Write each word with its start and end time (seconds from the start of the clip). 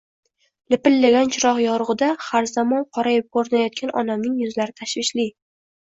Lipillagan 0.73 1.29
chiroq 1.35 1.59
yorugʻida 1.65 2.09
har 2.29 2.49
zamon 2.53 2.87
qorayib 2.99 3.29
koʻrinayotgan 3.39 3.95
onamning 4.03 4.45
yuzlari 4.47 4.77
tashvishli 4.83 5.29